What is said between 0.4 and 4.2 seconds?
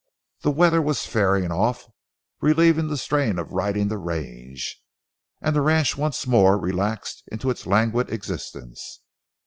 weather was fairing off, relieving the strain of riding the